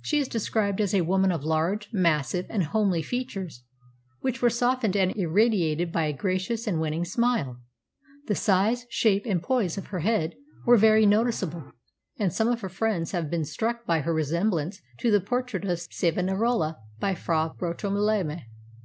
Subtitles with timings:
[0.00, 3.62] She is described as a woman of large, massive, and homely features,
[4.18, 7.56] which were softened and irradiated by a gracious and winning smile.
[8.26, 10.34] The size, shape, and poise of her head
[10.66, 11.70] were very noticeable,
[12.18, 15.78] and some of her friends have been struck by her resemblance to the portrait of
[15.78, 18.46] Savonarola by Fra Bartolommea.